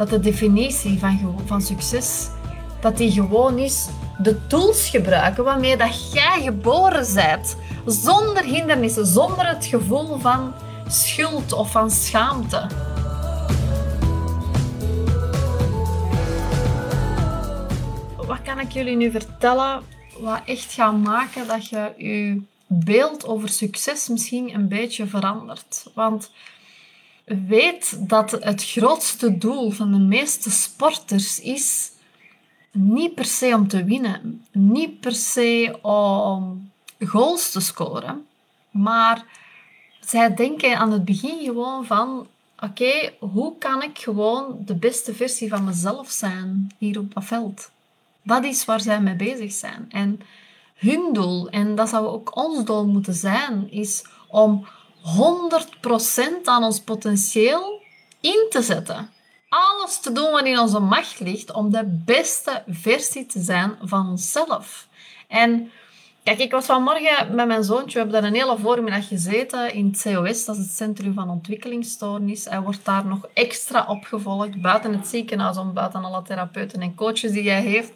dat 0.00 0.10
de 0.10 0.20
definitie 0.20 0.98
van, 0.98 1.40
van 1.46 1.62
succes, 1.62 2.28
dat 2.80 2.96
die 2.96 3.12
gewoon 3.12 3.58
is 3.58 3.88
de 4.18 4.46
tools 4.46 4.88
gebruiken 4.88 5.44
waarmee 5.44 5.76
dat 5.76 6.12
jij 6.12 6.40
geboren 6.42 7.14
bent. 7.14 7.56
Zonder 7.86 8.44
hindernissen, 8.44 9.06
zonder 9.06 9.48
het 9.48 9.66
gevoel 9.66 10.18
van 10.18 10.54
schuld 10.88 11.52
of 11.52 11.70
van 11.70 11.90
schaamte. 11.90 12.66
Wat 18.16 18.42
kan 18.42 18.60
ik 18.60 18.70
jullie 18.70 18.96
nu 18.96 19.10
vertellen 19.10 19.82
wat 20.20 20.40
echt 20.44 20.72
gaat 20.72 20.96
maken 20.96 21.46
dat 21.46 21.68
je 21.68 21.92
je 21.96 22.42
beeld 22.66 23.26
over 23.26 23.48
succes 23.48 24.08
misschien 24.08 24.54
een 24.54 24.68
beetje 24.68 25.06
verandert? 25.06 25.86
Want 25.94 26.30
weet 27.38 28.08
dat 28.08 28.30
het 28.30 28.64
grootste 28.64 29.38
doel 29.38 29.70
van 29.70 29.92
de 29.92 29.98
meeste 29.98 30.50
sporters 30.50 31.40
is 31.40 31.92
niet 32.72 33.14
per 33.14 33.24
se 33.24 33.54
om 33.54 33.68
te 33.68 33.84
winnen, 33.84 34.44
niet 34.52 35.00
per 35.00 35.14
se 35.14 35.78
om 35.82 36.70
goals 36.98 37.50
te 37.50 37.60
scoren, 37.60 38.26
maar 38.70 39.24
zij 40.00 40.34
denken 40.34 40.78
aan 40.78 40.92
het 40.92 41.04
begin 41.04 41.38
gewoon 41.44 41.84
van: 41.86 42.26
oké, 42.58 43.12
hoe 43.18 43.58
kan 43.58 43.82
ik 43.82 43.98
gewoon 43.98 44.56
de 44.64 44.74
beste 44.74 45.14
versie 45.14 45.48
van 45.48 45.64
mezelf 45.64 46.10
zijn 46.10 46.74
hier 46.78 46.98
op 46.98 47.14
dat 47.14 47.24
veld? 47.24 47.70
Dat 48.22 48.44
is 48.44 48.64
waar 48.64 48.80
zij 48.80 49.00
mee 49.00 49.16
bezig 49.16 49.52
zijn. 49.52 49.86
En 49.88 50.20
hun 50.74 51.12
doel, 51.12 51.48
en 51.48 51.74
dat 51.74 51.88
zou 51.88 52.06
ook 52.06 52.36
ons 52.36 52.64
doel 52.64 52.86
moeten 52.86 53.14
zijn, 53.14 53.70
is 53.70 54.04
om 54.28 54.66
100% 55.02 56.44
aan 56.44 56.64
ons 56.64 56.80
potentieel 56.80 57.82
in 58.20 58.46
te 58.50 58.62
zetten. 58.62 59.10
Alles 59.48 60.00
te 60.00 60.12
doen 60.12 60.30
wat 60.30 60.44
in 60.44 60.58
onze 60.58 60.80
macht 60.80 61.20
ligt 61.20 61.52
om 61.52 61.70
de 61.70 62.00
beste 62.04 62.62
versie 62.66 63.26
te 63.26 63.40
zijn 63.40 63.76
van 63.82 64.08
onszelf. 64.08 64.88
En 65.28 65.70
kijk, 66.22 66.38
ik 66.38 66.50
was 66.50 66.66
vanmorgen 66.66 67.34
met 67.34 67.46
mijn 67.46 67.64
zoontje, 67.64 67.92
we 67.92 67.98
hebben 67.98 68.20
daar 68.20 68.30
een 68.30 68.36
hele 68.36 68.58
voormiddag 68.58 69.08
gezeten 69.08 69.74
in 69.74 69.86
het 69.86 70.02
COS, 70.02 70.44
dat 70.44 70.56
is 70.56 70.62
het 70.62 70.72
Centrum 70.72 71.14
van 71.14 71.30
Ontwikkelingsstoornis. 71.30 72.44
Hij 72.44 72.60
wordt 72.60 72.84
daar 72.84 73.06
nog 73.06 73.28
extra 73.34 73.84
opgevolgd, 73.88 74.60
buiten 74.60 74.92
het 74.92 75.08
ziekenhuis, 75.08 75.56
om 75.56 75.72
buiten 75.72 76.04
alle 76.04 76.22
therapeuten 76.22 76.80
en 76.80 76.94
coaches 76.94 77.32
die 77.32 77.50
hij 77.50 77.62
heeft, 77.62 77.92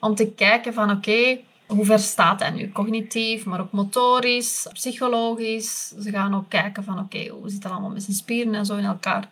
om 0.00 0.14
te 0.14 0.30
kijken 0.30 0.74
van 0.74 0.90
oké, 0.90 1.38
hoe 1.68 1.84
ver 1.84 1.98
staat 1.98 2.40
hij 2.40 2.50
nu? 2.50 2.72
Cognitief, 2.72 3.44
maar 3.44 3.60
ook 3.60 3.72
motorisch, 3.72 4.66
psychologisch. 4.72 5.92
Ze 6.00 6.10
gaan 6.10 6.34
ook 6.34 6.48
kijken 6.48 6.84
van, 6.84 6.98
oké, 6.98 7.28
hoe 7.28 7.50
zit 7.50 7.62
het 7.62 7.72
allemaal 7.72 7.90
met 7.90 8.02
zijn 8.02 8.16
spieren 8.16 8.54
en 8.54 8.66
zo 8.66 8.76
in 8.76 8.84
elkaar. 8.84 9.28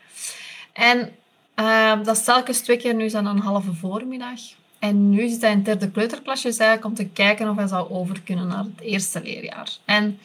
En 0.72 1.10
uh, 1.56 1.92
dat 2.04 2.16
is 2.16 2.24
telkens 2.24 2.60
twee 2.60 2.76
keer 2.76 2.94
nu 2.94 3.10
zijn 3.10 3.26
een 3.26 3.38
halve 3.38 3.72
voormiddag. 3.74 4.40
En 4.78 5.10
nu 5.10 5.28
zit 5.28 5.40
hij 5.40 5.50
in 5.50 5.56
het 5.56 5.66
derde 5.66 5.90
kleuterklasje 5.90 6.78
om 6.82 6.94
te 6.94 7.06
kijken 7.06 7.48
of 7.48 7.56
hij 7.56 7.66
zou 7.66 7.90
over 7.90 8.20
kunnen 8.20 8.46
naar 8.46 8.64
het 8.64 8.80
eerste 8.80 9.22
leerjaar. 9.22 9.68
En 9.84 10.18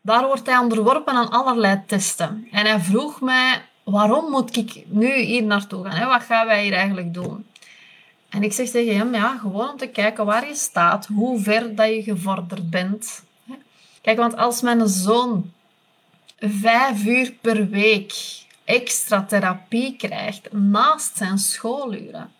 daar 0.00 0.26
wordt 0.26 0.46
hij 0.46 0.58
onderworpen 0.58 1.14
aan 1.14 1.30
allerlei 1.30 1.82
testen. 1.86 2.48
En 2.50 2.66
hij 2.66 2.80
vroeg 2.80 3.20
mij, 3.20 3.62
waarom 3.84 4.30
moet 4.30 4.56
ik 4.56 4.84
nu 4.86 5.14
hier 5.14 5.42
naartoe 5.42 5.84
gaan? 5.84 6.08
Wat 6.08 6.22
gaan 6.22 6.46
wij 6.46 6.62
hier 6.62 6.72
eigenlijk 6.72 7.14
doen? 7.14 7.46
En 8.32 8.42
ik 8.42 8.52
zeg 8.52 8.68
tegen 8.70 8.96
hem, 8.96 9.14
ja, 9.14 9.38
gewoon 9.38 9.70
om 9.70 9.76
te 9.76 9.86
kijken 9.86 10.24
waar 10.24 10.46
je 10.46 10.54
staat, 10.54 11.06
hoe 11.06 11.40
ver 11.40 11.74
dat 11.74 11.88
je 11.88 12.02
gevorderd 12.02 12.70
bent. 12.70 13.24
Kijk, 14.00 14.18
want 14.18 14.36
als 14.36 14.60
mijn 14.60 14.88
zoon 14.88 15.52
vijf 16.38 17.04
uur 17.04 17.32
per 17.40 17.68
week 17.68 18.14
extra 18.64 19.24
therapie 19.24 19.96
krijgt 19.96 20.52
naast 20.52 21.16
zijn 21.16 21.38
schooluren, 21.38 22.32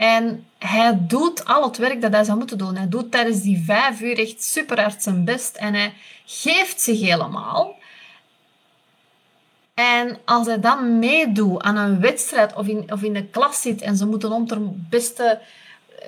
en 0.00 0.46
hij 0.58 0.98
doet 1.00 1.44
al 1.44 1.62
het 1.62 1.76
werk 1.76 2.00
dat 2.00 2.12
hij 2.12 2.24
zou 2.24 2.38
moeten 2.38 2.58
doen. 2.58 2.76
Hij 2.76 2.88
doet 2.88 3.10
tijdens 3.10 3.40
die 3.40 3.62
vijf 3.64 4.00
uur 4.00 4.18
echt 4.18 4.42
super 4.42 4.80
hard 4.80 5.02
zijn 5.02 5.24
best 5.24 5.56
en 5.56 5.74
hij 5.74 5.92
geeft 6.24 6.80
zich 6.80 7.00
helemaal. 7.00 7.74
En 9.80 10.18
als 10.24 10.46
hij 10.46 10.60
dan 10.60 10.98
meedoet 10.98 11.62
aan 11.62 11.76
een 11.76 12.00
wedstrijd 12.00 12.54
of 12.54 12.66
in, 12.66 12.92
of 12.92 13.02
in 13.02 13.12
de 13.12 13.26
klas 13.26 13.60
zit 13.60 13.80
en 13.80 13.96
ze 13.96 14.06
moeten 14.06 14.32
om 14.32 14.46
ter 14.46 14.58
beste 14.62 15.40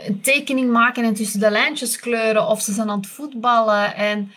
een 0.04 0.20
tekening 0.20 0.70
maken 0.70 1.04
en 1.04 1.14
tussen 1.14 1.40
de 1.40 1.50
lijntjes 1.50 1.98
kleuren 1.98 2.46
of 2.46 2.60
ze 2.60 2.72
zijn 2.72 2.90
aan 2.90 2.98
het 3.00 3.06
voetballen 3.06 3.94
en 3.94 4.32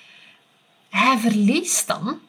hij 0.89 1.17
verliest 1.17 1.87
dan, 1.87 2.19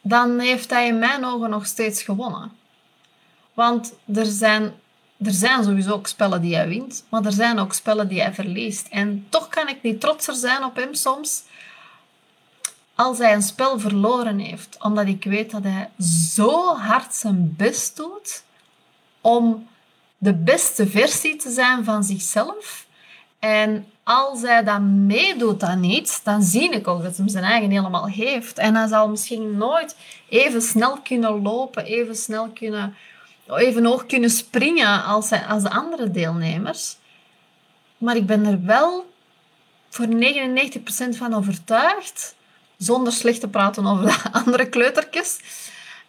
dan 0.00 0.38
heeft 0.38 0.70
hij 0.70 0.86
in 0.86 0.98
mijn 0.98 1.24
ogen 1.24 1.50
nog 1.50 1.66
steeds 1.66 2.02
gewonnen. 2.02 2.52
Want 3.54 3.94
er 4.14 4.26
zijn, 4.26 4.62
er 5.24 5.32
zijn 5.32 5.64
sowieso 5.64 5.92
ook 5.92 6.06
spellen 6.06 6.40
die 6.40 6.54
hij 6.54 6.68
wint, 6.68 7.04
maar 7.08 7.24
er 7.24 7.32
zijn 7.32 7.58
ook 7.58 7.72
spellen 7.72 8.08
die 8.08 8.20
hij 8.20 8.34
verliest. 8.34 8.86
En 8.90 9.26
toch 9.28 9.48
kan 9.48 9.68
ik 9.68 9.82
niet 9.82 10.00
trotser 10.00 10.34
zijn 10.34 10.64
op 10.64 10.76
hem 10.76 10.94
soms 10.94 11.42
als 12.94 13.18
hij 13.18 13.34
een 13.34 13.42
spel 13.42 13.78
verloren 13.78 14.38
heeft, 14.38 14.76
omdat 14.80 15.06
ik 15.06 15.24
weet 15.24 15.50
dat 15.50 15.62
hij 15.62 15.90
zo 16.34 16.76
hard 16.76 17.14
zijn 17.14 17.54
best 17.56 17.96
doet 17.96 18.44
om 19.20 19.68
de 20.18 20.34
beste 20.34 20.86
versie 20.86 21.36
te 21.36 21.50
zijn 21.50 21.84
van 21.84 22.04
zichzelf. 22.04 22.86
En 23.38 23.86
als 24.02 24.40
hij 24.40 24.64
dat 24.64 24.80
meedoet 24.80 25.62
aan 25.62 25.84
iets, 25.84 26.22
dan 26.22 26.42
zie 26.42 26.70
ik 26.70 26.88
ook 26.88 27.02
dat 27.02 27.16
hij 27.16 27.28
zijn 27.28 27.44
eigen 27.44 27.70
helemaal 27.70 28.06
heeft. 28.06 28.58
En 28.58 28.74
hij 28.74 28.86
zal 28.86 29.08
misschien 29.08 29.56
nooit 29.56 29.96
even 30.28 30.62
snel 30.62 30.98
kunnen 31.00 31.42
lopen, 31.42 31.84
even 31.84 32.16
snel 32.16 32.48
kunnen, 32.48 32.96
even 33.46 33.84
hoog 33.84 34.06
kunnen 34.06 34.30
springen 34.30 35.04
als, 35.04 35.30
hij, 35.30 35.44
als 35.46 35.62
de 35.62 35.70
andere 35.70 36.10
deelnemers. 36.10 36.96
Maar 37.98 38.16
ik 38.16 38.26
ben 38.26 38.46
er 38.46 38.64
wel 38.64 39.10
voor 39.88 40.06
99% 40.06 41.16
van 41.16 41.34
overtuigd 41.34 42.34
zonder 42.82 43.12
slecht 43.12 43.40
te 43.40 43.48
praten 43.48 43.86
over 43.86 44.04
de 44.04 44.32
andere 44.40 44.68
kleutertjes, 44.68 45.40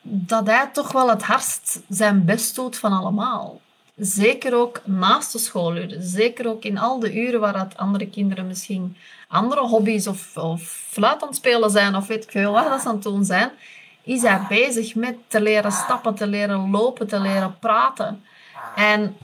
dat 0.02 0.48
hij 0.48 0.70
toch 0.74 0.92
wel 0.92 1.10
het 1.10 1.24
hardst 1.24 1.82
zijn 1.90 2.26
best 2.26 2.56
doet 2.56 2.78
van 2.78 2.92
allemaal. 2.92 3.62
Zeker 3.96 4.56
ook 4.56 4.82
naast 4.86 5.32
de 5.32 5.38
schooluren. 5.38 6.04
Zeker 6.04 6.48
ook 6.48 6.64
in 6.64 6.78
al 6.78 7.00
de 7.00 7.14
uren 7.14 7.40
waar 7.40 7.54
dat 7.54 7.78
andere 7.78 8.10
kinderen 8.10 8.48
misschien 8.48 8.98
andere 9.28 9.62
hobby's 9.62 10.08
of, 10.08 10.38
of 10.38 10.62
fluit 10.90 11.22
aan 11.22 11.28
het 11.28 11.38
spelen 11.38 11.70
zijn 11.70 11.96
of 11.96 12.08
weet 12.08 12.24
ik 12.24 12.32
veel 12.32 12.52
wat 12.52 12.70
dat 12.70 12.82
ze 12.82 12.88
aan 12.88 12.94
het 12.94 13.04
doen 13.04 13.26
zijn, 13.26 13.52
is 14.04 14.22
hij 14.22 14.46
bezig 14.50 14.96
met 14.96 15.16
te 15.28 15.42
leren 15.42 15.72
stappen, 15.72 16.16
te 16.16 16.28
leren 16.28 16.70
lopen, 16.72 17.08
te 17.08 17.20
leren 17.20 17.58
praten. 17.60 18.24
En 18.76 19.18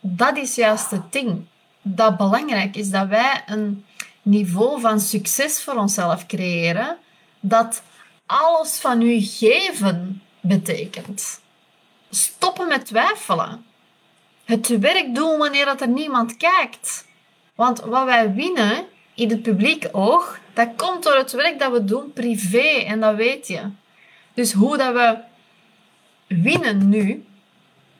dat 0.00 0.36
is 0.36 0.54
juist 0.54 0.90
het 0.90 1.12
ding. 1.12 1.46
Dat 1.82 2.16
belangrijk 2.16 2.76
is 2.76 2.90
dat 2.90 3.08
wij 3.08 3.42
een 3.46 3.84
niveau 4.24 4.80
van 4.80 5.00
succes 5.00 5.62
voor 5.62 5.74
onszelf 5.74 6.26
creëren 6.26 6.96
dat 7.40 7.82
alles 8.26 8.78
van 8.78 9.02
u 9.02 9.20
geven 9.20 10.22
betekent. 10.40 11.40
Stoppen 12.10 12.68
met 12.68 12.86
twijfelen. 12.86 13.64
Het 14.44 14.78
werk 14.78 15.14
doen 15.14 15.38
wanneer 15.38 15.64
dat 15.64 15.80
er 15.80 15.88
niemand 15.88 16.36
kijkt. 16.36 17.06
Want 17.54 17.80
wat 17.80 18.04
wij 18.04 18.34
winnen 18.34 18.86
in 19.14 19.30
het 19.30 19.42
publiek 19.42 19.88
oog, 19.92 20.38
dat 20.52 20.68
komt 20.76 21.02
door 21.02 21.16
het 21.16 21.32
werk 21.32 21.58
dat 21.58 21.72
we 21.72 21.84
doen 21.84 22.12
privé 22.12 22.84
en 22.86 23.00
dat 23.00 23.16
weet 23.16 23.46
je. 23.46 23.60
Dus 24.34 24.52
hoe 24.52 24.76
dat 24.76 24.92
we 24.92 25.16
winnen 26.26 26.88
nu, 26.88 27.24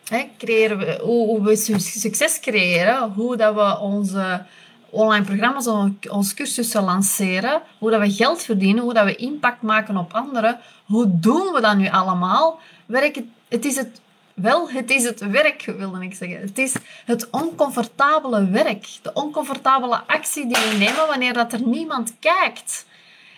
hè, 0.08 0.28
creëren 0.38 0.78
we, 0.78 0.98
hoe, 1.02 1.42
we 1.42 1.56
succes 1.78 2.40
creëren, 2.40 3.12
hoe 3.12 3.36
dat 3.36 3.54
we 3.54 3.78
onze 3.78 4.44
online 4.94 5.24
programma's, 5.24 5.66
ons 6.10 6.34
cursussen 6.34 6.82
lanceren, 6.84 7.62
hoe 7.78 7.90
dat 7.90 8.00
we 8.00 8.10
geld 8.10 8.42
verdienen, 8.42 8.82
hoe 8.82 8.94
dat 8.94 9.04
we 9.04 9.16
impact 9.16 9.62
maken 9.62 9.96
op 9.96 10.14
anderen. 10.14 10.58
Hoe 10.84 11.06
doen 11.08 11.52
we 11.52 11.60
dat 11.60 11.76
nu 11.76 11.88
allemaal? 11.88 12.60
Werk, 12.86 13.20
het 13.48 13.64
is 13.64 13.76
het 13.76 14.00
wel, 14.34 14.70
het 14.70 14.90
is 14.90 15.04
het 15.04 15.20
werk, 15.30 15.72
wilde 15.76 16.02
ik 16.02 16.14
zeggen. 16.14 16.40
Het 16.40 16.58
is 16.58 16.74
het 17.04 17.30
oncomfortabele 17.30 18.48
werk. 18.48 18.86
De 19.02 19.12
oncomfortabele 19.12 20.00
actie 20.06 20.46
die 20.46 20.56
we 20.70 20.76
nemen 20.78 21.06
wanneer 21.06 21.32
dat 21.32 21.52
er 21.52 21.62
niemand 21.62 22.14
kijkt. 22.18 22.86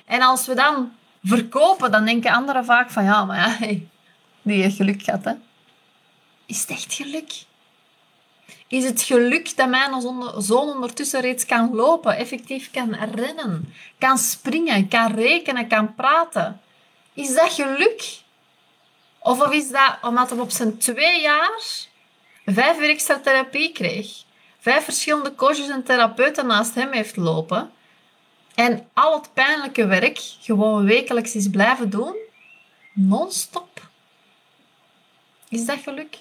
En 0.05 0.23
als 0.23 0.47
we 0.47 0.55
dan 0.55 0.93
verkopen, 1.23 1.91
dan 1.91 2.05
denken 2.05 2.33
anderen 2.33 2.65
vaak 2.65 2.91
van 2.91 3.05
ja, 3.05 3.25
maar 3.25 3.39
ja, 3.39 3.77
die 4.43 4.63
heeft 4.63 4.77
geluk 4.77 5.03
gehad. 5.03 5.25
Hè? 5.25 5.33
Is 6.47 6.61
het 6.61 6.71
echt 6.71 6.93
geluk? 6.93 7.45
Is 8.69 8.85
het 8.85 9.03
geluk 9.03 9.57
dat 9.57 9.69
mijn 9.69 10.01
zoon 10.39 10.69
ondertussen 10.69 11.21
reeds 11.21 11.47
kan 11.47 11.75
lopen, 11.75 12.17
effectief 12.17 12.71
kan 12.71 12.95
rennen, 12.95 13.75
kan 13.99 14.19
springen, 14.19 14.89
kan 14.89 15.15
rekenen, 15.15 15.69
kan 15.69 15.95
praten. 15.95 16.61
Is 17.13 17.35
dat 17.35 17.53
geluk? 17.53 18.19
Of, 19.19 19.53
is 19.53 19.71
dat 19.71 19.99
omdat 20.03 20.31
hij 20.31 20.39
op 20.39 20.51
zijn 20.51 20.79
twee 20.79 21.21
jaar 21.21 21.61
vijf 22.45 22.79
uur 22.79 22.89
extra 22.89 23.19
therapie 23.21 23.73
kreeg, 23.73 24.25
vijf 24.59 24.85
verschillende 24.85 25.35
coaches 25.35 25.69
en 25.69 25.85
therapeuten 25.85 26.47
naast 26.47 26.75
hem 26.75 26.93
heeft 26.93 27.17
lopen 27.17 27.71
en 28.55 28.89
al 28.93 29.15
het 29.15 29.33
pijnlijke 29.35 29.87
werk 29.87 30.19
gewoon 30.41 30.85
wekelijks 30.85 31.35
is 31.35 31.51
blijven 31.51 31.91
doen, 31.91 32.17
non-stop? 32.93 33.89
Is 35.49 35.67
dat 35.67 35.79
geluk? 35.79 36.17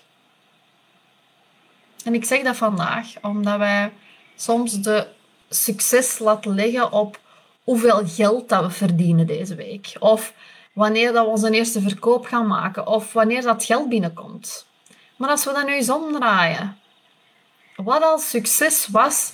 En 2.06 2.14
ik 2.14 2.26
zeg 2.26 2.42
dat 2.42 2.56
vandaag 2.56 3.08
omdat 3.22 3.58
wij 3.58 3.94
soms 4.36 4.82
de 4.82 5.08
succes 5.50 6.20
laten 6.20 6.56
leggen 6.56 6.92
op 6.92 7.20
hoeveel 7.64 8.02
geld 8.08 8.50
dat 8.50 8.64
we 8.64 8.70
verdienen 8.70 9.28
deze 9.28 9.56
week. 9.56 9.96
Of 10.00 10.34
wanneer 10.74 11.14
dat 11.14 11.26
we 11.26 11.32
onze 11.32 11.52
eerste 11.52 11.82
verkoop 11.82 12.26
gaan 12.26 12.48
maken. 12.48 12.88
Of 12.88 13.14
wanneer 13.14 13.42
dat 13.42 13.64
geld 13.64 13.90
binnenkomt. 13.90 14.68
Maar 15.16 15.30
als 15.30 15.46
we 15.46 15.54
dat 15.54 15.66
nu 15.66 15.74
eens 15.74 15.90
omdraaien. 15.90 16.78
Wat 17.76 18.04
als 18.04 18.30
succes 18.30 18.88
was 18.88 19.34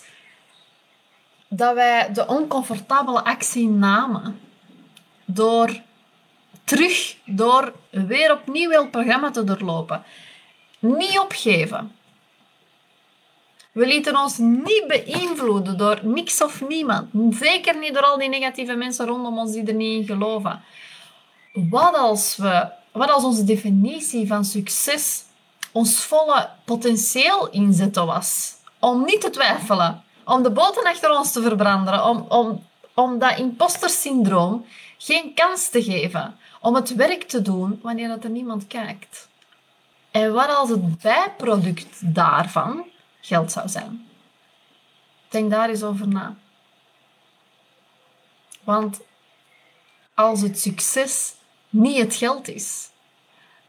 dat 1.48 1.74
wij 1.74 2.14
de 2.14 2.28
oncomfortabele 2.28 3.24
actie 3.24 3.68
namen. 3.68 4.40
Door 5.26 5.82
terug, 6.64 7.18
door 7.26 7.74
weer 7.90 8.32
opnieuw 8.32 8.70
het 8.70 8.92
programma 8.92 9.32
te 9.32 9.44
doorlopen. 9.44 10.04
Niet 10.80 11.20
opgeven. 11.20 11.92
We 13.72 13.86
lieten 13.86 14.16
ons 14.16 14.38
niet 14.38 14.84
beïnvloeden 14.88 15.78
door 15.78 16.00
niks 16.02 16.44
of 16.44 16.62
niemand. 16.68 17.10
Zeker 17.30 17.78
niet 17.80 17.94
door 17.94 18.04
al 18.04 18.18
die 18.18 18.30
negatieve 18.30 18.76
mensen 18.76 19.06
rondom 19.06 19.38
ons 19.38 19.52
die 19.52 19.66
er 19.66 19.74
niet 19.74 20.00
in 20.00 20.06
geloven. 20.06 20.64
Wat 21.54 21.96
als, 21.96 22.36
we, 22.36 22.72
wat 22.92 23.12
als 23.12 23.24
onze 23.24 23.44
definitie 23.44 24.28
van 24.28 24.46
succes 24.46 25.24
ons 25.72 25.96
volle 25.96 26.50
potentieel 26.66 27.50
inzetten 27.50 28.06
was? 28.06 28.54
Om 28.80 29.06
niet 29.06 29.22
te 29.22 29.30
twijfelen, 29.30 30.04
om 30.26 30.44
de 30.44 30.52
boten 30.52 30.84
achter 30.84 31.18
ons 31.18 31.32
te 31.32 31.42
verbranden, 31.42 32.06
om, 32.06 32.26
om, 32.30 32.66
om 32.94 33.20
dat 33.20 33.38
impostersyndroom 33.38 34.66
geen 34.98 35.34
kans 35.34 35.70
te 35.70 35.84
geven, 35.84 36.38
om 36.62 36.76
het 36.76 36.96
werk 36.96 37.24
te 37.24 37.42
doen 37.42 37.80
wanneer 37.84 38.18
er 38.22 38.30
niemand 38.30 38.68
kijkt. 38.68 39.30
En 40.12 40.34
wat 40.34 40.56
als 40.56 40.70
het 40.70 41.02
bijproduct 41.02 42.14
daarvan 42.14 42.84
geld 43.22 43.52
zou 43.52 43.70
zijn? 43.70 44.08
Denk 45.30 45.52
daar 45.52 45.70
eens 45.70 45.84
over 45.84 46.08
na. 46.08 46.36
Want 48.64 49.00
als 50.14 50.42
het 50.42 50.60
succes 50.60 51.34
niet 51.70 51.98
het 51.98 52.16
geld 52.16 52.48
is, 52.48 52.90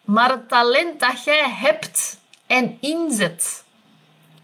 maar 0.04 0.31
het 0.31 0.49
talent 0.49 1.00
dat 1.00 1.25
jij 1.25 1.50
hebt 1.50 2.19
en 2.46 2.76
inzet 2.81 3.64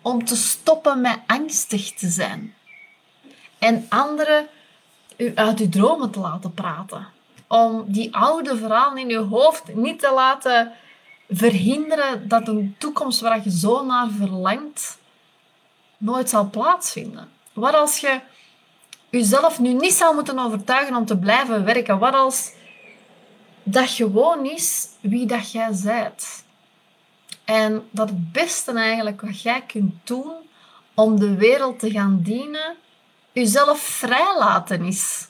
om 0.03 0.25
te 0.25 0.37
stoppen 0.37 1.01
met 1.01 1.19
angstig 1.27 1.95
te 1.95 2.09
zijn 2.09 2.55
en 3.59 3.87
anderen 3.89 4.49
uit 5.35 5.61
uw 5.61 5.69
dromen 5.69 6.11
te 6.11 6.21
laten 6.21 6.55
praten. 6.55 7.07
Om 7.47 7.85
die 7.87 8.15
oude 8.15 8.57
verhalen 8.57 8.99
in 8.99 9.09
je 9.09 9.19
hoofd 9.19 9.75
niet 9.75 10.01
te 10.01 10.13
laten 10.13 10.73
verhinderen 11.29 12.29
dat 12.29 12.49
een 12.49 12.75
toekomst 12.79 13.21
waar 13.21 13.41
je 13.45 13.51
zo 13.51 13.85
naar 13.85 14.11
verlangt 14.11 14.99
nooit 15.97 16.29
zal 16.29 16.51
plaatsvinden. 16.51 17.29
Wat 17.53 17.75
als 17.75 17.99
je 17.99 18.21
jezelf 19.11 19.59
nu 19.59 19.73
niet 19.73 19.93
zou 19.93 20.15
moeten 20.15 20.39
overtuigen 20.39 20.97
om 20.97 21.07
te 21.07 21.19
blijven 21.19 21.65
werken? 21.65 21.99
Wat 21.99 22.15
als 22.15 22.53
dat 23.63 23.91
gewoon 23.91 24.47
is 24.47 24.89
wie 25.01 25.27
dat 25.27 25.53
jij 25.53 25.71
bent? 25.85 26.45
En 27.45 27.89
dat 27.91 28.09
het 28.09 28.33
beste 28.33 28.73
eigenlijk 28.73 29.21
wat 29.21 29.43
jij 29.43 29.63
kunt 29.63 29.95
doen 30.05 30.33
om 30.95 31.19
de 31.19 31.35
wereld 31.35 31.79
te 31.79 31.91
gaan 31.91 32.21
dienen, 32.23 32.77
jezelf 33.33 33.79
vrijlaten 33.79 34.85
is. 34.85 35.27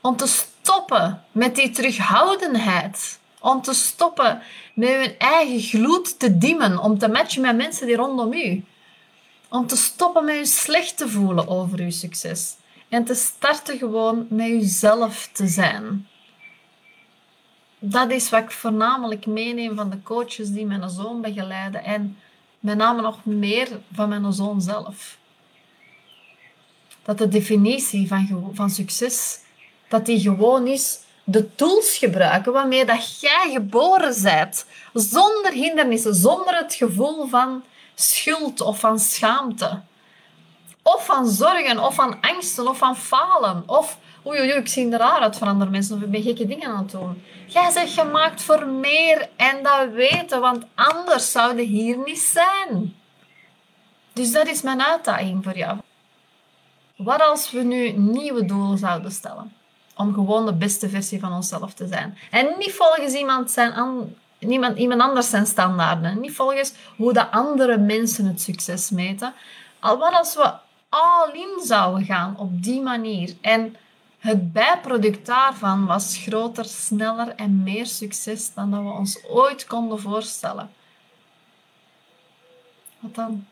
Om 0.00 0.16
te 0.16 0.26
stoppen 0.26 1.24
met 1.32 1.54
die 1.54 1.70
terughoudendheid 1.70 3.18
om 3.44 3.62
te 3.62 3.74
stoppen 3.74 4.42
met 4.74 4.88
je 4.88 5.16
eigen 5.16 5.60
gloed 5.60 6.18
te 6.18 6.38
dimmen, 6.38 6.78
om 6.78 6.98
te 6.98 7.08
matchen 7.08 7.42
met 7.42 7.56
mensen 7.56 7.86
die 7.86 7.96
rondom 7.96 8.32
u. 8.32 8.64
Om 9.48 9.66
te 9.66 9.76
stoppen 9.76 10.24
met 10.24 10.36
je 10.36 10.46
slecht 10.46 10.96
te 10.96 11.08
voelen 11.08 11.48
over 11.48 11.78
uw 11.78 11.90
succes. 11.90 12.56
En 12.88 13.04
te 13.04 13.14
starten 13.14 13.78
gewoon 13.78 14.26
met 14.30 14.46
jezelf 14.46 15.28
te 15.32 15.46
zijn. 15.46 16.06
Dat 17.78 18.10
is 18.10 18.30
wat 18.30 18.42
ik 18.42 18.50
voornamelijk 18.50 19.26
meeneem 19.26 19.76
van 19.76 19.90
de 19.90 20.02
coaches 20.02 20.50
die 20.50 20.66
mijn 20.66 20.90
zoon 20.90 21.20
begeleiden. 21.20 21.84
En 21.84 22.18
met 22.60 22.76
name 22.76 23.02
nog 23.02 23.24
meer 23.24 23.68
van 23.92 24.08
mijn 24.08 24.32
zoon 24.32 24.60
zelf. 24.60 25.18
Dat 27.02 27.18
de 27.18 27.28
definitie 27.28 28.08
van, 28.08 28.50
van 28.54 28.70
succes, 28.70 29.38
dat 29.88 30.06
die 30.06 30.20
gewoon 30.20 30.66
is 30.66 31.03
de 31.24 31.54
tools 31.54 31.96
gebruiken 31.96 32.52
waarmee 32.52 32.84
dat 32.84 33.20
jij 33.20 33.50
geboren 33.52 34.22
bent. 34.22 34.66
Zonder 34.92 35.52
hindernissen, 35.52 36.14
zonder 36.14 36.56
het 36.56 36.74
gevoel 36.74 37.26
van 37.26 37.64
schuld 37.94 38.60
of 38.60 38.78
van 38.78 38.98
schaamte. 38.98 39.80
Of 40.82 41.04
van 41.04 41.28
zorgen, 41.28 41.78
of 41.78 41.94
van 41.94 42.20
angsten, 42.20 42.68
of 42.68 42.78
van 42.78 42.96
falen. 42.96 43.62
Of, 43.66 43.98
oei, 44.26 44.40
oei, 44.40 44.52
ik 44.52 44.68
zie 44.68 44.90
er 44.90 44.98
raar 44.98 45.20
uit 45.20 45.36
van 45.36 45.48
andere 45.48 45.70
mensen, 45.70 45.96
of 45.96 46.02
ik 46.02 46.10
ben 46.10 46.22
gekke 46.22 46.46
dingen 46.46 46.68
aan 46.68 46.82
het 46.82 46.90
doen. 46.90 47.22
Jij 47.46 47.70
bent 47.74 47.90
gemaakt 47.90 48.42
voor 48.42 48.66
meer 48.66 49.28
en 49.36 49.62
dat 49.62 49.90
weten, 49.92 50.40
want 50.40 50.64
anders 50.74 51.32
zouden 51.32 51.64
hier 51.64 51.98
niet 52.04 52.18
zijn. 52.18 52.96
Dus 54.12 54.32
dat 54.32 54.46
is 54.46 54.62
mijn 54.62 54.82
uitdaging 54.82 55.44
voor 55.44 55.56
jou. 55.56 55.78
Wat 56.96 57.20
als 57.20 57.50
we 57.50 57.62
nu 57.62 57.90
nieuwe 57.90 58.44
doelen 58.44 58.78
zouden 58.78 59.12
stellen? 59.12 59.52
Om 59.96 60.14
gewoon 60.14 60.46
de 60.46 60.54
beste 60.54 60.88
versie 60.88 61.20
van 61.20 61.32
onszelf 61.32 61.74
te 61.74 61.86
zijn. 61.86 62.18
En 62.30 62.54
niet 62.58 62.72
volgens 62.72 63.12
iemand, 63.12 63.50
zijn 63.50 63.72
niemand, 64.38 64.78
iemand 64.78 65.00
anders 65.00 65.30
zijn 65.30 65.46
standaarden. 65.46 66.20
Niet 66.20 66.34
volgens 66.34 66.72
hoe 66.96 67.12
de 67.12 67.30
andere 67.30 67.78
mensen 67.78 68.26
het 68.26 68.40
succes 68.40 68.90
meten. 68.90 69.34
Al 69.78 69.98
wat 69.98 70.12
als 70.12 70.34
we 70.34 70.52
all 70.88 71.30
in 71.32 71.64
zouden 71.64 72.04
gaan 72.04 72.38
op 72.38 72.62
die 72.62 72.80
manier. 72.80 73.34
En 73.40 73.76
het 74.18 74.52
bijproduct 74.52 75.26
daarvan 75.26 75.86
was 75.86 76.16
groter, 76.16 76.64
sneller 76.64 77.28
en 77.28 77.62
meer 77.62 77.86
succes 77.86 78.54
dan 78.54 78.70
dat 78.70 78.80
we 78.80 78.90
ons 78.90 79.24
ooit 79.28 79.66
konden 79.66 80.00
voorstellen. 80.00 80.70
Wat 82.98 83.14
dan? 83.14 83.46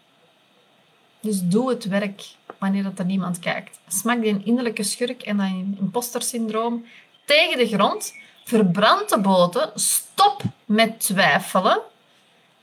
Dus 1.22 1.40
doe 1.42 1.70
het 1.70 1.84
werk 1.84 2.22
wanneer 2.58 2.82
dat 2.82 2.98
er 2.98 3.04
niemand 3.04 3.38
kijkt. 3.38 3.78
Smak 3.88 4.22
die 4.22 4.42
innerlijke 4.44 4.82
schurk 4.82 5.22
en 5.22 5.36
dat 5.36 5.46
impostersyndroom 5.78 6.84
tegen 7.24 7.58
de 7.58 7.66
grond. 7.66 8.14
Verbrand 8.44 9.08
de 9.08 9.20
boten. 9.20 9.70
Stop 9.74 10.42
met 10.64 11.00
twijfelen. 11.00 11.80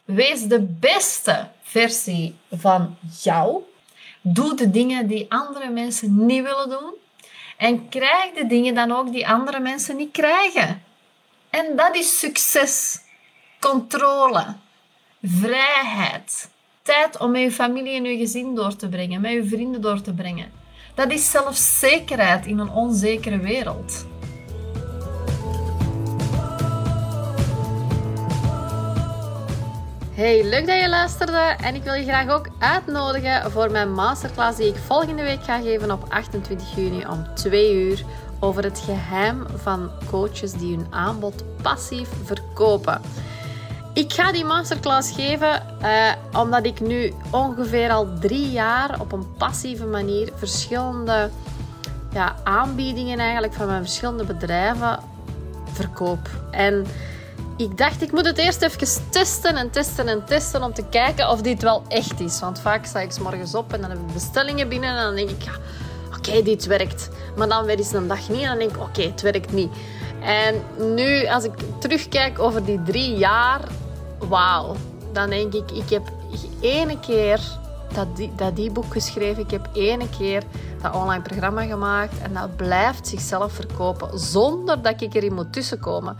Wees 0.06 0.42
de 0.42 0.62
beste 0.62 1.48
versie 1.62 2.36
van 2.52 2.98
jou. 3.22 3.64
Doe 4.22 4.56
de 4.56 4.70
dingen 4.70 5.08
die 5.08 5.26
andere 5.32 5.70
mensen 5.70 6.26
niet 6.26 6.44
willen 6.44 6.70
doen. 6.70 6.94
En 7.58 7.90
krijg 7.90 8.34
de 8.34 8.48
dingen 8.48 8.76
dan 8.76 8.92
ook 8.92 9.12
die 9.12 9.28
andere 9.28 9.60
mensen 9.60 9.96
niet 9.96 10.12
krijgen. 10.12 10.84
En 11.50 11.76
dat 11.76 11.96
is 11.96 12.20
succes. 12.20 13.00
Controle. 13.60 14.56
Vrijheid 15.22 16.50
tijd 16.90 17.18
om 17.18 17.32
met 17.32 17.42
je 17.42 17.52
familie 17.52 17.96
en 17.96 18.04
je 18.04 18.18
gezin 18.18 18.56
door 18.56 18.76
te 18.76 18.90
brengen, 18.90 19.22
met 19.22 19.32
je 19.32 19.46
vrienden 19.46 19.82
door 19.82 20.02
te 20.02 20.14
brengen. 20.14 20.52
Dat 20.96 21.12
is 21.12 21.32
zelfzekerheid 21.32 22.46
in 22.46 22.60
een 22.60 22.70
onzekere 22.70 23.38
wereld. 23.38 24.06
Hey, 30.14 30.44
leuk 30.44 30.68
dat 30.68 30.80
je 30.80 30.90
luisterde 30.90 31.56
en 31.64 31.76
ik 31.76 31.84
wil 31.84 31.94
je 31.94 32.04
graag 32.04 32.30
ook 32.30 32.50
uitnodigen 32.60 33.52
voor 33.52 33.72
mijn 33.72 33.94
masterclass 33.94 34.58
die 34.58 34.68
ik 34.68 34.76
volgende 34.76 35.24
week 35.24 35.44
ga 35.44 35.62
geven 35.62 35.92
op 35.92 36.06
28 36.08 36.76
juni 36.76 37.06
om 37.10 37.26
2 37.36 37.74
uur 37.74 38.04
over 38.40 38.64
het 38.64 38.80
geheim 38.80 39.46
van 39.56 39.90
coaches 40.10 40.52
die 40.52 40.76
hun 40.76 40.88
aanbod 40.90 41.44
passief 41.62 42.10
verkopen. 42.24 43.02
Ik 44.00 44.14
ga 44.14 44.32
die 44.32 44.46
masterclass 44.46 45.12
geven 45.12 45.64
uh, 45.82 46.40
omdat 46.40 46.66
ik 46.66 46.80
nu 46.80 47.14
ongeveer 47.30 47.92
al 47.92 48.08
drie 48.20 48.52
jaar 48.52 49.00
op 49.00 49.12
een 49.12 49.36
passieve 49.38 49.86
manier 49.86 50.32
verschillende 50.36 51.30
ja, 52.14 52.36
aanbiedingen 52.44 53.20
eigenlijk 53.20 53.54
van 53.54 53.68
mijn 53.68 53.82
verschillende 53.82 54.24
bedrijven 54.24 55.00
verkoop. 55.74 56.30
En 56.52 56.86
ik 57.58 57.78
dacht, 57.78 58.02
ik 58.02 58.12
moet 58.12 58.26
het 58.26 58.38
eerst 58.38 58.62
even 58.62 59.10
testen 59.10 59.56
en 59.56 59.70
testen 59.70 60.08
en 60.08 60.26
testen 60.26 60.64
om 60.64 60.74
te 60.74 60.84
kijken 60.90 61.30
of 61.30 61.42
dit 61.42 61.62
wel 61.62 61.84
echt 61.88 62.20
is. 62.20 62.40
Want 62.40 62.60
vaak 62.60 62.86
sta 62.86 63.00
ik 63.00 63.12
s 63.12 63.20
morgens 63.20 63.56
op 63.56 63.74
en 63.74 63.82
dan 63.82 63.90
heb 63.90 64.00
ik 64.00 64.14
bestellingen 64.14 64.70
binnen 64.70 64.90
en 64.90 65.04
dan 65.04 65.16
denk 65.16 65.30
ik, 65.30 65.42
ja, 65.42 65.54
oké, 66.18 66.44
dit 66.44 66.66
werkt. 66.66 67.10
Maar 67.36 67.48
dan 67.48 67.66
weer 67.66 67.78
eens 67.78 67.94
een 67.94 68.08
dag 68.08 68.30
niet 68.30 68.42
en 68.42 68.48
dan 68.48 68.58
denk 68.58 68.72
ik, 68.72 68.82
oké, 68.82 69.02
het 69.02 69.22
werkt 69.22 69.52
niet. 69.52 69.72
En 70.22 70.64
nu, 70.96 71.28
als 71.28 71.44
ik 71.44 71.54
terugkijk 71.80 72.40
over 72.40 72.66
die 72.66 72.84
drie 72.84 73.18
jaar, 73.18 73.62
wauw. 74.20 74.76
Dan 75.14 75.30
denk 75.30 75.54
ik, 75.54 75.72
ik 75.72 75.90
heb 75.90 76.12
ene 76.62 77.00
keer 77.00 77.40
dat, 77.94 78.16
die, 78.16 78.36
dat 78.36 78.56
die 78.56 78.72
boek 78.72 78.92
geschreven. 78.94 79.44
Ik 79.44 79.52
heb 79.52 79.70
ene 79.74 80.10
keer 80.10 80.44
dat 80.82 80.96
online 80.96 81.22
programma 81.22 81.66
gemaakt. 81.66 82.22
En 82.22 82.34
dat 82.34 82.56
blijft 82.56 83.08
zichzelf 83.08 83.54
verkopen 83.54 84.20
zonder 84.20 84.82
dat 84.82 85.02
ik 85.02 85.14
erin 85.14 85.34
moet 85.34 85.54
tussenkomen. 85.54 86.18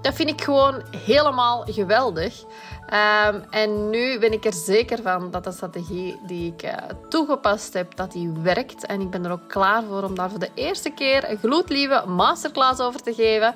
dat 0.00 0.14
vind 0.14 0.28
ik 0.28 0.42
gewoon 0.42 0.82
helemaal 0.96 1.64
geweldig. 1.66 2.44
Ehm, 2.90 3.40
en 3.50 3.90
nu 3.90 4.18
ben 4.18 4.32
ik 4.32 4.44
er 4.44 4.52
zeker 4.52 5.02
van 5.02 5.30
dat 5.30 5.44
de 5.44 5.52
strategie 5.52 6.20
die 6.26 6.52
ik 6.52 6.62
uh, 6.64 6.72
toegepast 7.08 7.72
heb, 7.72 7.96
dat 7.96 8.12
die 8.12 8.32
werkt. 8.42 8.86
En 8.86 9.00
ik 9.00 9.10
ben 9.10 9.24
er 9.24 9.30
ook 9.30 9.48
klaar 9.48 9.82
voor 9.88 10.02
om 10.02 10.14
daar 10.14 10.30
voor 10.30 10.38
de 10.38 10.50
eerste 10.54 10.90
keer 10.90 11.30
een 11.30 11.38
gloedlieve 11.38 12.02
masterclass 12.06 12.80
over 12.80 13.02
te 13.02 13.14
geven. 13.14 13.54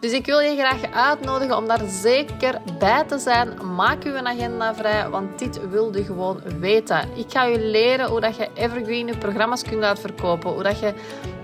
Dus 0.00 0.12
ik 0.12 0.26
wil 0.26 0.38
je 0.38 0.56
graag 0.56 0.92
uitnodigen 0.92 1.56
om 1.56 1.66
daar 1.66 1.82
zeker 1.88 2.60
bij 2.78 3.04
te 3.04 3.18
zijn. 3.18 3.74
Maak 3.74 4.04
uw 4.04 4.16
agenda 4.16 4.74
vrij, 4.74 5.08
want 5.08 5.38
dit 5.38 5.68
wil 5.70 5.96
je 5.96 6.04
gewoon 6.04 6.40
weten. 6.58 7.08
Ik 7.14 7.30
ga 7.30 7.44
je 7.44 7.60
leren 7.60 8.08
hoe 8.08 8.20
dat 8.20 8.36
je 8.36 8.48
evergreen 8.54 9.18
programma's 9.18 9.62
kunt 9.62 9.82
uitverkopen. 9.82 10.50
Hoe 10.50 10.62
dat 10.62 10.78
je 10.78 10.94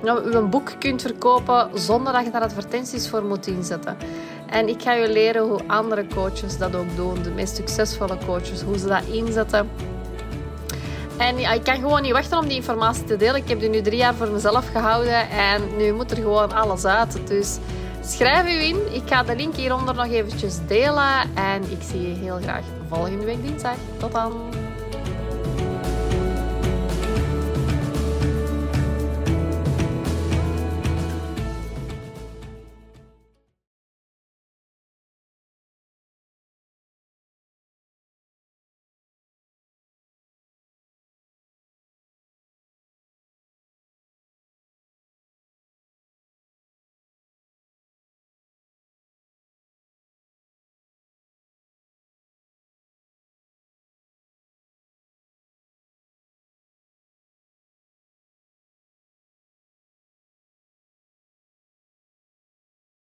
nou, 0.02 0.30
je 0.30 0.42
boek 0.42 0.72
kunt 0.78 1.02
verkopen 1.02 1.70
zonder 1.74 2.12
dat 2.12 2.24
je 2.24 2.30
daar 2.30 2.42
advertenties 2.42 3.08
voor 3.08 3.24
moet 3.24 3.46
inzetten. 3.46 3.96
En 4.50 4.68
ik 4.68 4.82
ga 4.82 4.92
je 4.92 5.08
leren 5.08 5.42
hoe 5.42 5.60
andere 5.66 6.06
coaches 6.14 6.58
dat 6.58 6.76
ook 6.76 6.96
doen. 6.96 7.22
De 7.22 7.30
meest 7.30 7.56
succesvolle 7.56 8.18
coaches, 8.26 8.62
hoe 8.62 8.78
ze 8.78 8.86
dat 8.86 9.04
inzetten. 9.04 9.70
En 11.18 11.38
ik 11.38 11.64
kan 11.64 11.74
gewoon 11.74 12.02
niet 12.02 12.12
wachten 12.12 12.38
om 12.38 12.46
die 12.46 12.56
informatie 12.56 13.04
te 13.04 13.16
delen. 13.16 13.36
Ik 13.36 13.48
heb 13.48 13.60
die 13.60 13.68
nu 13.68 13.82
drie 13.82 13.98
jaar 13.98 14.14
voor 14.14 14.28
mezelf 14.28 14.68
gehouden 14.72 15.30
en 15.30 15.76
nu 15.76 15.92
moet 15.92 16.10
er 16.10 16.16
gewoon 16.16 16.52
alles 16.52 16.84
uit. 16.84 17.18
Dus 17.26 17.58
schrijf 18.04 18.46
u 18.46 18.62
in. 18.62 18.94
Ik 18.94 19.02
ga 19.04 19.22
de 19.22 19.36
link 19.36 19.54
hieronder 19.54 19.94
nog 19.94 20.06
eventjes 20.06 20.58
delen. 20.66 21.34
En 21.34 21.62
ik 21.70 21.82
zie 21.90 22.08
je 22.08 22.14
heel 22.14 22.38
graag 22.42 22.64
volgende 22.88 23.24
week 23.24 23.42
dinsdag. 23.42 23.76
Tot 23.98 24.12
dan! 24.12 24.65